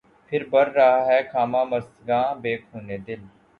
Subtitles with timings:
[0.27, 3.21] پهر بهر رہا ہے خامہ مژگاں، بہ خونِ دل